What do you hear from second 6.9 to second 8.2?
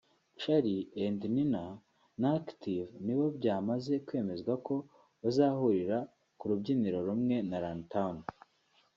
rumwe na Runtown